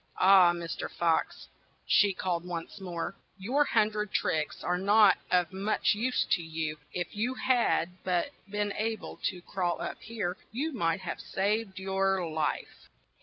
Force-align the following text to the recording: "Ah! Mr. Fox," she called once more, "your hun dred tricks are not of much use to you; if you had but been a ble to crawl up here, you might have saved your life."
"Ah! 0.17 0.51
Mr. 0.51 0.89
Fox," 0.89 1.47
she 1.85 2.11
called 2.11 2.43
once 2.43 2.79
more, 2.81 3.15
"your 3.37 3.63
hun 3.63 3.89
dred 3.91 4.11
tricks 4.11 4.63
are 4.63 4.79
not 4.79 5.19
of 5.29 5.53
much 5.53 5.93
use 5.93 6.25
to 6.31 6.41
you; 6.41 6.79
if 6.91 7.15
you 7.15 7.35
had 7.35 8.03
but 8.03 8.31
been 8.49 8.73
a 8.77 8.95
ble 8.95 9.19
to 9.25 9.43
crawl 9.43 9.79
up 9.79 10.01
here, 10.01 10.37
you 10.51 10.73
might 10.73 11.01
have 11.01 11.21
saved 11.21 11.77
your 11.77 12.27
life." 12.27 12.89